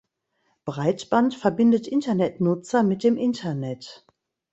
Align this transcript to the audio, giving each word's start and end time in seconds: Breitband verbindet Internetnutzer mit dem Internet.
Breitband 0.65 1.35
verbindet 1.35 1.85
Internetnutzer 1.87 2.81
mit 2.81 3.03
dem 3.03 3.17
Internet. 3.17 4.03